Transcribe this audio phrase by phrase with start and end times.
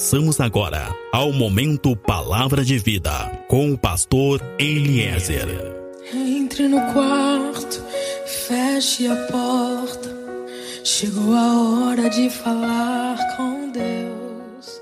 [0.00, 3.12] Passamos agora ao momento Palavra de Vida
[3.46, 5.46] com o pastor Eliezer.
[6.14, 7.84] Entre no quarto,
[8.24, 10.08] feche a porta.
[10.82, 14.80] Chegou a hora de falar com Deus.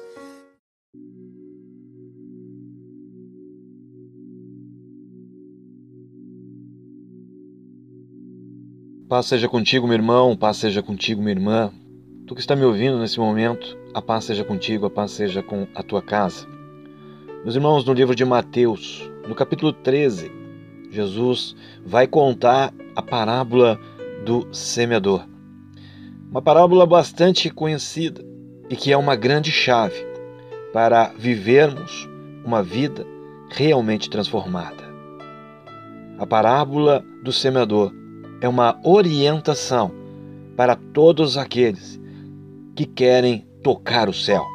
[9.08, 11.72] Paz seja contigo, meu irmão, paz seja contigo, minha irmã.
[12.28, 15.66] Tu que está me ouvindo nesse momento, a paz seja contigo, a paz seja com
[15.74, 16.46] a tua casa.
[17.42, 20.30] Meus irmãos, no livro de Mateus, no capítulo 13,
[20.90, 21.56] Jesus
[21.86, 23.80] vai contar a parábola
[24.26, 25.26] do semeador.
[26.30, 28.22] Uma parábola bastante conhecida
[28.68, 30.06] e que é uma grande chave
[30.70, 32.06] para vivermos
[32.44, 33.06] uma vida
[33.48, 34.84] realmente transformada.
[36.18, 37.90] A parábola do semeador
[38.42, 39.90] é uma orientação
[40.54, 41.98] para todos aqueles
[42.78, 44.46] que querem tocar o céu.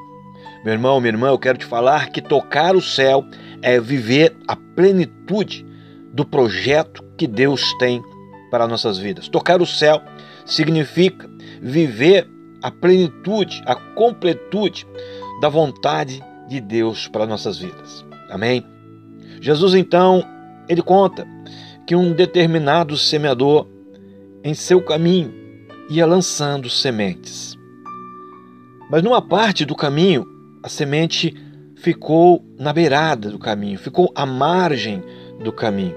[0.63, 3.25] Meu irmão, minha irmã, eu quero te falar que tocar o céu
[3.61, 5.65] é viver a plenitude
[6.13, 8.01] do projeto que Deus tem
[8.49, 9.27] para nossas vidas.
[9.27, 10.01] Tocar o céu
[10.45, 11.29] significa
[11.61, 12.25] viver
[12.61, 14.87] a plenitude, a completude
[15.41, 18.05] da vontade de Deus para nossas vidas.
[18.29, 18.65] Amém?
[19.41, 20.23] Jesus então,
[20.69, 21.27] ele conta
[21.85, 23.67] que um determinado semeador
[24.45, 25.33] em seu caminho
[25.89, 27.52] ia lançando sementes.
[28.89, 30.25] Mas numa parte do caminho,
[30.61, 31.35] a semente
[31.75, 35.03] ficou na beirada do caminho, ficou à margem
[35.43, 35.95] do caminho.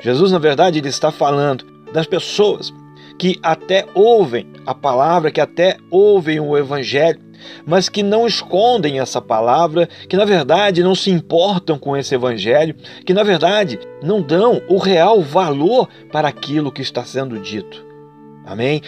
[0.00, 2.72] Jesus, na verdade, ele está falando das pessoas
[3.18, 7.18] que até ouvem a palavra, que até ouvem o evangelho,
[7.66, 12.74] mas que não escondem essa palavra, que na verdade não se importam com esse evangelho,
[13.04, 17.84] que na verdade não dão o real valor para aquilo que está sendo dito.
[18.44, 18.82] Amém?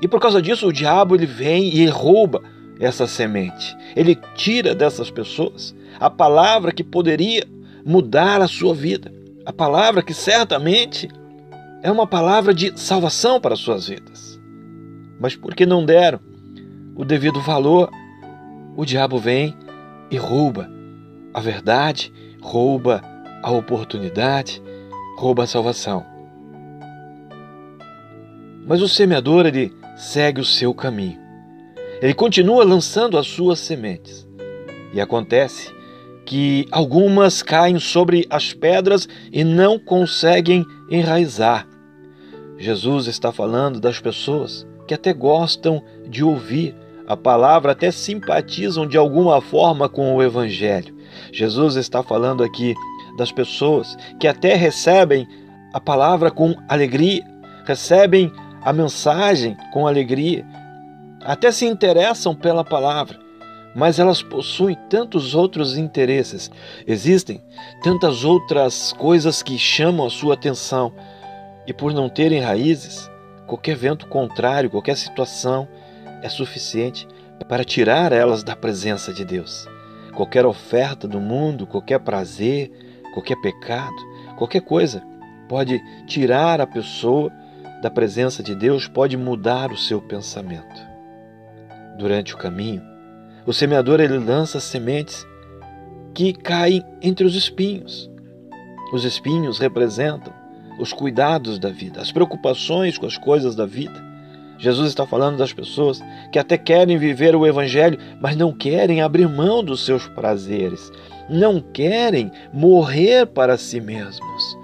[0.00, 2.42] E por causa disso o diabo ele vem e rouba
[2.82, 3.76] essa semente.
[3.94, 7.46] Ele tira dessas pessoas a palavra que poderia
[7.86, 9.12] mudar a sua vida.
[9.46, 11.08] A palavra que certamente
[11.80, 14.40] é uma palavra de salvação para as suas vidas.
[15.20, 16.18] Mas porque não deram
[16.96, 17.88] o devido valor,
[18.76, 19.54] o diabo vem
[20.10, 20.68] e rouba
[21.32, 23.00] a verdade, rouba
[23.42, 24.60] a oportunidade,
[25.16, 26.04] rouba a salvação.
[28.66, 31.21] Mas o semeador ele segue o seu caminho.
[32.02, 34.26] Ele continua lançando as suas sementes.
[34.92, 35.72] E acontece
[36.26, 41.66] que algumas caem sobre as pedras e não conseguem enraizar.
[42.58, 46.74] Jesus está falando das pessoas que até gostam de ouvir
[47.06, 50.94] a palavra, até simpatizam de alguma forma com o Evangelho.
[51.32, 52.74] Jesus está falando aqui
[53.16, 55.26] das pessoas que até recebem
[55.72, 57.24] a palavra com alegria,
[57.64, 60.44] recebem a mensagem com alegria,
[61.24, 63.18] até se interessam pela palavra,
[63.74, 66.50] mas elas possuem tantos outros interesses.
[66.86, 67.40] Existem
[67.82, 70.92] tantas outras coisas que chamam a sua atenção,
[71.66, 73.08] e por não terem raízes,
[73.46, 75.68] qualquer vento contrário, qualquer situação
[76.22, 77.06] é suficiente
[77.48, 79.68] para tirar elas da presença de Deus.
[80.14, 82.70] Qualquer oferta do mundo, qualquer prazer,
[83.14, 83.96] qualquer pecado,
[84.36, 85.02] qualquer coisa
[85.48, 87.32] pode tirar a pessoa
[87.80, 90.91] da presença de Deus, pode mudar o seu pensamento
[91.98, 92.82] durante o caminho,
[93.46, 95.26] o semeador ele lança sementes
[96.14, 98.10] que caem entre os espinhos.
[98.92, 100.32] Os espinhos representam
[100.78, 104.12] os cuidados da vida, as preocupações com as coisas da vida.
[104.58, 109.28] Jesus está falando das pessoas que até querem viver o Evangelho, mas não querem abrir
[109.28, 110.92] mão dos seus prazeres,
[111.28, 114.56] não querem morrer para si mesmos.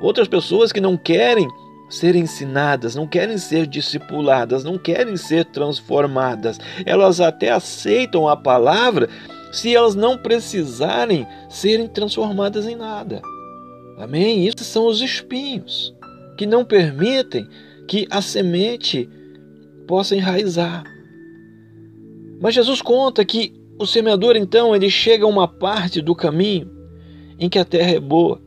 [0.00, 1.48] Outras pessoas que não querem
[1.88, 6.58] ser ensinadas, não querem ser discipuladas, não querem ser transformadas.
[6.84, 9.08] Elas até aceitam a palavra
[9.52, 13.22] se elas não precisarem serem transformadas em nada.
[13.98, 14.46] Amém?
[14.46, 15.94] Esses são os espinhos
[16.36, 17.46] que não permitem
[17.88, 19.08] que a semente
[19.86, 20.84] possa enraizar.
[22.40, 26.70] Mas Jesus conta que o semeador então ele chega a uma parte do caminho
[27.38, 28.40] em que a terra é boa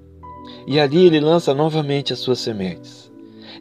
[0.67, 3.08] e ali ele lança novamente as suas sementes.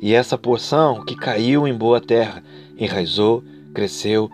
[0.00, 2.42] E essa porção que caiu em boa terra
[2.78, 3.42] enraizou,
[3.74, 4.30] cresceu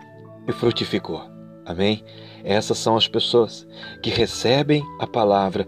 [0.47, 1.21] e frutificou.
[1.65, 2.03] Amém?
[2.43, 3.67] Essas são as pessoas
[4.03, 5.67] que recebem a palavra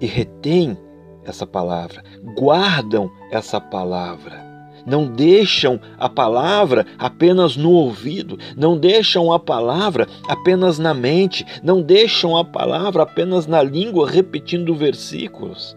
[0.00, 0.76] e retêm
[1.24, 2.02] essa palavra,
[2.36, 4.52] guardam essa palavra.
[4.84, 11.80] Não deixam a palavra apenas no ouvido, não deixam a palavra apenas na mente, não
[11.80, 15.76] deixam a palavra apenas na língua repetindo versículos,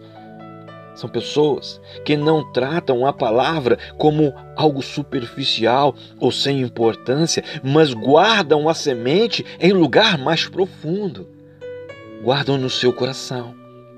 [0.96, 8.66] São pessoas que não tratam a palavra como algo superficial ou sem importância, mas guardam
[8.66, 11.28] a semente em lugar mais profundo.
[12.24, 13.54] Guardam no seu coração.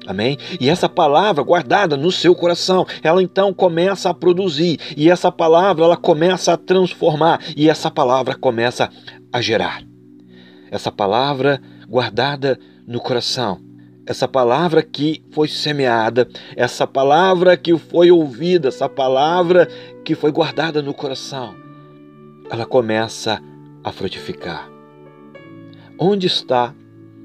[0.09, 0.39] Amém?
[0.61, 5.85] E essa palavra guardada no seu coração, ela então começa a produzir, e essa palavra
[5.85, 8.91] ela começa a transformar, e essa palavra começa
[9.33, 9.83] a gerar.
[10.71, 13.61] Essa palavra guardada no coração,
[14.09, 16.27] essa palavra que foi semeada,
[16.57, 19.69] essa palavra que foi ouvida, essa palavra
[20.03, 21.55] que foi guardada no coração,
[22.51, 23.39] ela começa
[23.85, 24.67] a frutificar.
[25.99, 26.75] Onde está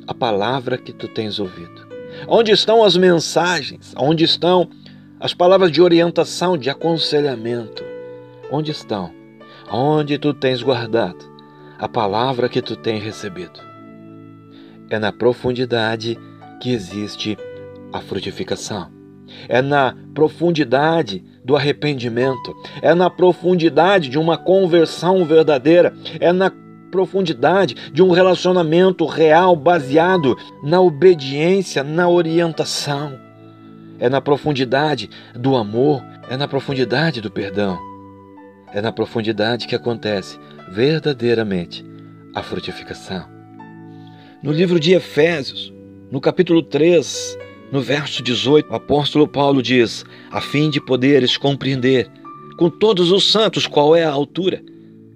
[0.06, 1.88] a palavra que tu tens ouvido?
[2.28, 3.94] Onde estão as mensagens?
[3.98, 4.70] Onde estão
[5.22, 7.82] as palavras de orientação, de aconselhamento?
[8.52, 9.10] Onde estão?
[9.72, 11.32] Onde tu tens guardado
[11.80, 13.62] a palavra que tu tens recebido?
[14.90, 16.20] É na profundidade
[16.64, 17.38] que existe
[17.92, 18.90] a frutificação.
[19.50, 26.50] É na profundidade do arrependimento, é na profundidade de uma conversão verdadeira, é na
[26.90, 33.20] profundidade de um relacionamento real baseado na obediência, na orientação.
[34.00, 37.78] É na profundidade do amor, é na profundidade do perdão.
[38.74, 40.40] É na profundidade que acontece
[40.72, 41.86] verdadeiramente
[42.34, 43.26] a frutificação.
[44.42, 45.73] No livro de Efésios,
[46.14, 47.40] no capítulo 3,
[47.72, 52.08] no verso 18, o apóstolo Paulo diz: a fim de poderes compreender
[52.56, 54.62] com todos os santos qual é a altura,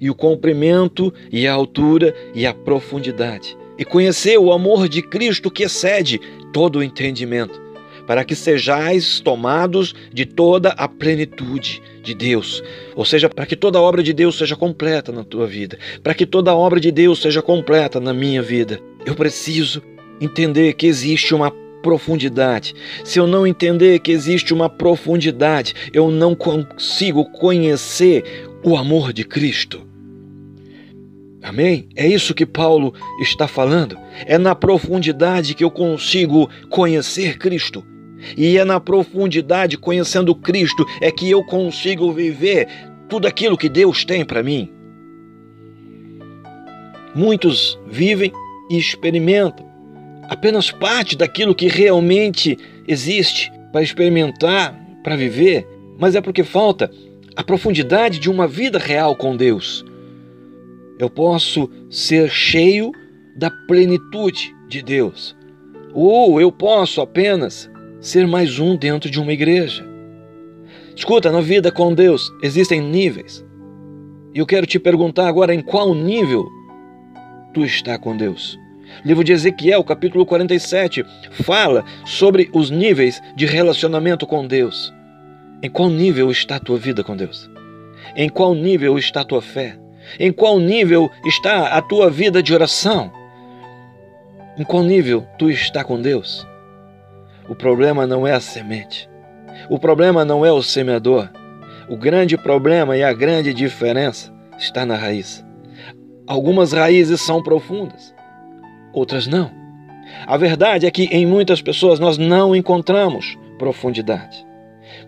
[0.01, 5.51] e o comprimento, e a altura, e a profundidade, e conhecer o amor de Cristo
[5.51, 6.19] que excede
[6.51, 7.61] todo o entendimento,
[8.07, 12.63] para que sejais tomados de toda a plenitude de Deus.
[12.95, 16.15] Ou seja, para que toda a obra de Deus seja completa na tua vida, para
[16.15, 18.79] que toda a obra de Deus seja completa na minha vida.
[19.05, 19.79] Eu preciso
[20.19, 22.73] entender que existe uma profundidade.
[23.03, 29.23] Se eu não entender que existe uma profundidade, eu não consigo conhecer o amor de
[29.23, 29.85] Cristo.
[31.41, 31.87] Amém?
[31.95, 33.97] É isso que Paulo está falando.
[34.25, 37.85] É na profundidade que eu consigo conhecer Cristo.
[38.35, 42.67] E é na profundidade, conhecendo Cristo, é que eu consigo viver
[43.07, 44.69] tudo aquilo que Deus tem para mim.
[47.15, 48.33] Muitos vivem
[48.69, 49.66] e experimentam
[50.27, 52.57] apenas parte daquilo que realmente
[52.87, 56.91] existe para experimentar, para viver, mas é porque falta
[57.35, 59.85] a profundidade de uma vida real com Deus.
[60.99, 62.91] Eu posso ser cheio
[63.35, 65.35] da plenitude de Deus,
[65.93, 67.69] ou eu posso apenas
[68.01, 69.85] ser mais um dentro de uma igreja.
[70.95, 73.45] Escuta, na vida com Deus existem níveis.
[74.33, 76.47] E eu quero te perguntar agora em qual nível
[77.53, 78.57] tu está com Deus.
[79.03, 81.05] Livro de Ezequiel, capítulo 47,
[81.43, 84.93] fala sobre os níveis de relacionamento com Deus.
[85.61, 87.49] Em qual nível está a tua vida com Deus?
[88.15, 89.77] Em qual nível está a tua fé?
[90.19, 93.11] Em qual nível está a tua vida de oração?
[94.57, 96.47] Em qual nível tu está com Deus?
[97.49, 99.09] O problema não é a semente.
[99.69, 101.29] O problema não é o semeador.
[101.89, 105.45] O grande problema e a grande diferença está na raiz.
[106.27, 108.13] Algumas raízes são profundas,
[108.93, 109.51] outras não.
[110.25, 114.45] A verdade é que em muitas pessoas nós não encontramos profundidade.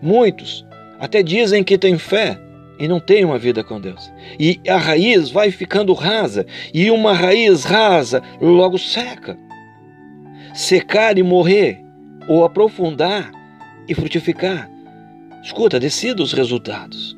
[0.02, 0.66] Muitos
[0.98, 2.38] até dizem que têm fé
[2.78, 4.12] e não têm uma vida com Deus.
[4.38, 9.38] E a raiz vai ficando rasa, e uma raiz rasa logo seca.
[10.54, 11.80] Secar e morrer,
[12.26, 13.30] ou aprofundar
[13.88, 14.70] e frutificar.
[15.42, 17.16] Escuta, decida os resultados.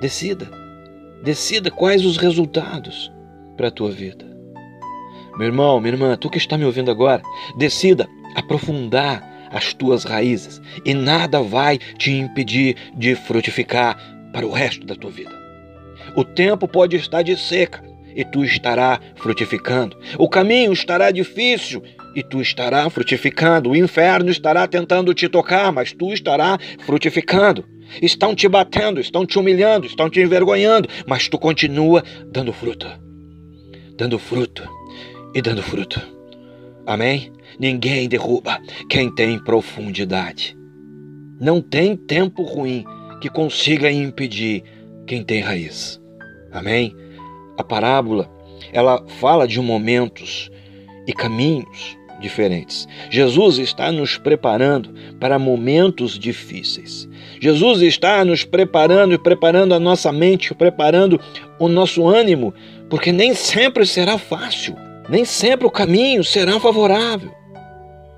[0.00, 0.48] Decida.
[1.22, 3.12] Decida quais os resultados
[3.56, 4.35] para a tua vida.
[5.36, 7.22] Meu irmão, minha irmã, tu que está me ouvindo agora,
[7.58, 13.98] decida aprofundar as tuas raízes e nada vai te impedir de frutificar
[14.32, 15.30] para o resto da tua vida.
[16.16, 19.98] O tempo pode estar de seca e tu estará frutificando.
[20.18, 21.82] O caminho estará difícil
[22.14, 23.70] e tu estará frutificando.
[23.70, 27.62] O inferno estará tentando te tocar, mas tu estará frutificando.
[28.00, 32.02] Estão te batendo, estão te humilhando, estão te envergonhando, mas tu continua
[32.32, 32.86] dando fruto.
[33.98, 34.75] Dando fruto
[35.36, 36.00] e dando fruto.
[36.86, 37.30] Amém?
[37.60, 40.56] Ninguém derruba quem tem profundidade.
[41.38, 42.86] Não tem tempo ruim
[43.20, 44.64] que consiga impedir
[45.06, 46.00] quem tem raiz.
[46.50, 46.96] Amém?
[47.58, 48.30] A parábola,
[48.72, 50.50] ela fala de momentos
[51.06, 52.88] e caminhos diferentes.
[53.10, 57.06] Jesus está nos preparando para momentos difíceis.
[57.42, 61.20] Jesus está nos preparando e preparando a nossa mente, preparando
[61.58, 62.54] o nosso ânimo,
[62.88, 64.85] porque nem sempre será fácil.
[65.08, 67.30] Nem sempre o caminho será favorável.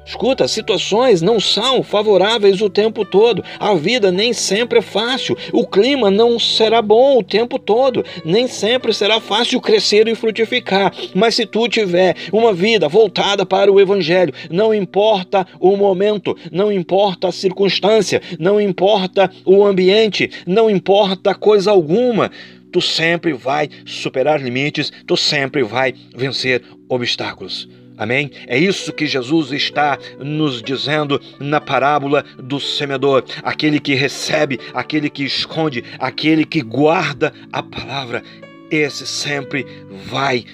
[0.08, 3.44] Escuta, situações não são favoráveis o tempo todo.
[3.60, 5.36] A vida nem sempre é fácil.
[5.52, 8.02] O clima não será bom o tempo todo.
[8.24, 10.94] Nem sempre será fácil crescer e frutificar.
[11.14, 16.72] Mas se tu tiver uma vida voltada para o Evangelho, não importa o momento, não
[16.72, 22.30] importa a circunstância, não importa o ambiente, não importa coisa alguma
[22.72, 27.68] tu sempre vai superar limites, tu sempre vai vencer obstáculos.
[27.98, 28.30] Amém?
[28.46, 33.24] É isso que Jesus está nos dizendo na parábola do semeador.
[33.42, 38.22] Aquele que recebe, aquele que esconde, aquele que guarda a palavra,
[38.70, 39.66] esse sempre
[40.06, 40.44] vai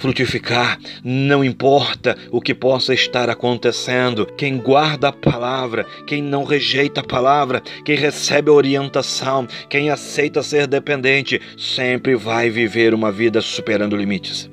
[0.00, 4.26] frutificar, não importa o que possa estar acontecendo.
[4.36, 10.42] Quem guarda a palavra, quem não rejeita a palavra, quem recebe a orientação, quem aceita
[10.42, 14.50] ser dependente, sempre vai viver uma vida superando limites.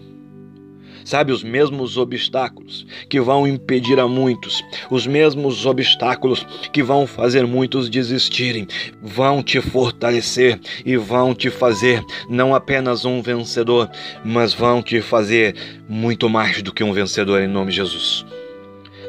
[1.07, 4.61] Sabe, os mesmos obstáculos que vão impedir a muitos,
[4.91, 8.67] os mesmos obstáculos que vão fazer muitos desistirem,
[9.01, 13.89] vão te fortalecer e vão te fazer não apenas um vencedor,
[14.25, 15.55] mas vão te fazer
[15.87, 18.25] muito mais do que um vencedor em nome de Jesus.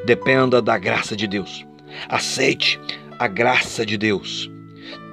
[0.07, 1.67] Dependa da graça de Deus.
[2.09, 2.79] Aceite
[3.19, 4.49] a graça de Deus.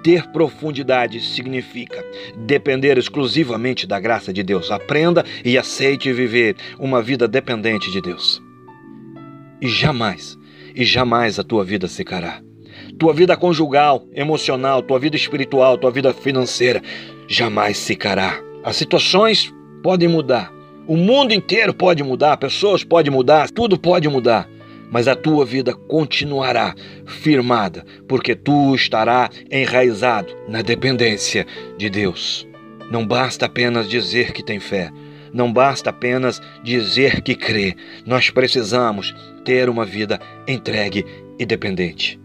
[0.05, 2.05] Ter profundidade significa
[2.37, 4.69] depender exclusivamente da graça de Deus.
[4.69, 8.39] Aprenda e aceite viver uma vida dependente de Deus.
[9.59, 10.37] E jamais,
[10.75, 12.39] e jamais a tua vida secará.
[12.99, 16.83] Tua vida conjugal, emocional, tua vida espiritual, tua vida financeira
[17.27, 18.39] jamais secará.
[18.63, 20.53] As situações podem mudar.
[20.85, 24.47] O mundo inteiro pode mudar, pessoas podem mudar, tudo pode mudar
[24.91, 26.75] mas a tua vida continuará
[27.05, 31.45] firmada, porque tu estará enraizado na dependência
[31.77, 32.47] de Deus.
[32.91, 34.91] Não basta apenas dizer que tem fé,
[35.33, 37.75] não basta apenas dizer que crê.
[38.05, 39.13] Nós precisamos
[39.43, 41.05] ter uma vida entregue
[41.37, 42.19] e dependente.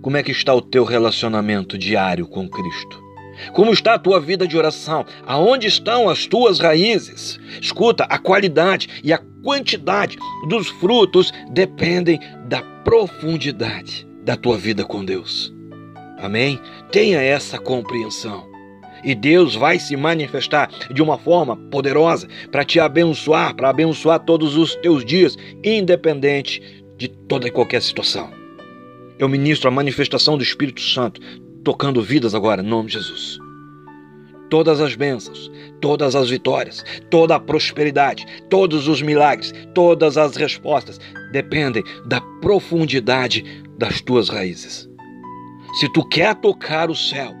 [0.00, 3.09] Como é que está o teu relacionamento diário com Cristo?
[3.52, 5.04] Como está a tua vida de oração?
[5.26, 7.38] Aonde estão as tuas raízes?
[7.60, 10.16] Escuta, a qualidade e a quantidade
[10.48, 15.52] dos frutos dependem da profundidade da tua vida com Deus.
[16.18, 16.60] Amém?
[16.90, 18.48] Tenha essa compreensão.
[19.02, 24.56] E Deus vai se manifestar de uma forma poderosa para te abençoar, para abençoar todos
[24.56, 28.30] os teus dias, independente de toda e qualquer situação.
[29.18, 31.20] Eu ministro a manifestação do Espírito Santo
[31.64, 33.38] tocando vidas agora, em nome de Jesus.
[34.48, 35.50] Todas as bênçãos,
[35.80, 40.98] todas as vitórias, toda a prosperidade, todos os milagres, todas as respostas
[41.32, 43.44] dependem da profundidade
[43.78, 44.88] das tuas raízes.
[45.78, 47.32] Se tu quer tocar o céu,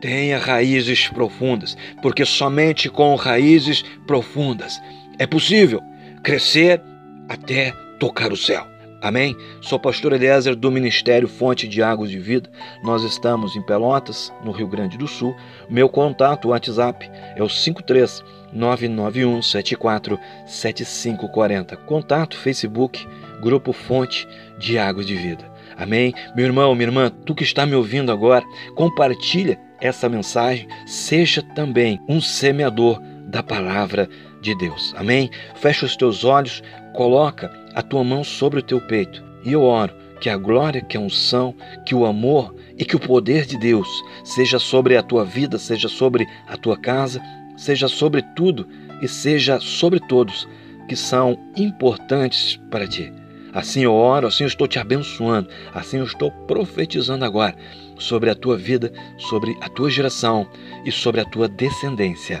[0.00, 4.80] tenha raízes profundas, porque somente com raízes profundas
[5.18, 5.80] é possível
[6.22, 6.80] crescer
[7.28, 8.66] até tocar o céu.
[9.02, 9.34] Amém?
[9.62, 12.50] Sou pastor Eliezer do Ministério Fonte de Águas de Vida.
[12.84, 15.34] Nós estamos em Pelotas, no Rio Grande do Sul.
[15.70, 21.76] Meu contato WhatsApp é o 53 991 74 7540.
[21.78, 23.06] Contato Facebook,
[23.40, 24.28] Grupo Fonte
[24.58, 25.50] de Águas de Vida.
[25.78, 26.12] Amém?
[26.36, 31.98] Meu irmão, minha irmã, tu que está me ouvindo agora, compartilha essa mensagem, seja também
[32.06, 34.94] um semeador da palavra de Deus.
[34.96, 35.30] Amém?
[35.56, 36.62] Fecha os teus olhos,
[36.94, 40.96] coloca a tua mão sobre o teu peito e eu oro que a glória, que
[40.96, 41.54] a unção,
[41.86, 43.88] que o amor e que o poder de Deus
[44.22, 47.22] seja sobre a tua vida, seja sobre a tua casa,
[47.56, 48.68] seja sobre tudo
[49.00, 50.46] e seja sobre todos
[50.88, 53.12] que são importantes para ti.
[53.52, 57.56] Assim eu oro, assim eu estou te abençoando, assim eu estou profetizando agora
[57.98, 60.46] sobre a tua vida, sobre a tua geração
[60.84, 62.40] e sobre a tua descendência.